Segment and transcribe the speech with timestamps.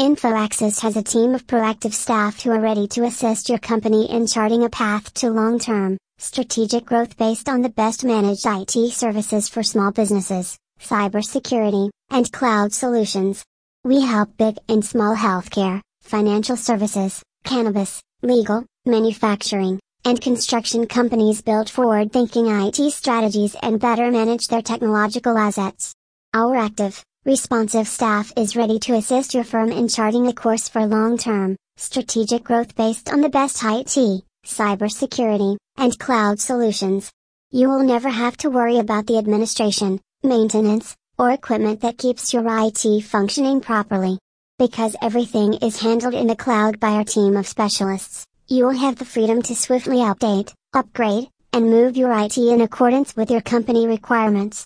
[0.00, 4.26] InfoAxis has a team of proactive staff who are ready to assist your company in
[4.26, 9.48] charting a path to long term, strategic growth based on the best managed IT services
[9.48, 13.44] for small businesses, cybersecurity, and cloud solutions.
[13.84, 21.70] We help big and small healthcare, financial services, cannabis, legal, manufacturing, and construction companies build
[21.70, 25.94] forward thinking IT strategies and better manage their technological assets.
[26.34, 30.84] Our active, responsive staff is ready to assist your firm in charting a course for
[30.84, 37.10] long term, strategic growth based on the best IT, cybersecurity, and cloud solutions.
[37.50, 42.44] You will never have to worry about the administration, maintenance, or equipment that keeps your
[42.46, 44.18] IT functioning properly.
[44.58, 48.96] Because everything is handled in the cloud by our team of specialists, you will have
[48.96, 53.86] the freedom to swiftly update, upgrade, and move your IT in accordance with your company
[53.86, 54.62] requirements.